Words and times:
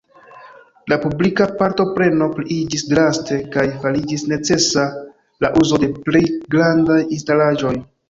La 0.93 0.97
publika 1.03 1.47
partopreno 1.59 2.31
pliiĝis 2.39 2.85
draste 2.95 3.39
kaj 3.59 3.67
fariĝis 3.85 4.27
necesa 4.35 4.89
la 5.45 5.55
uzo 5.65 5.83
de 5.87 5.95
pli 6.03 6.27
grandaj 6.59 7.01
instalaĵoj. 7.21 7.81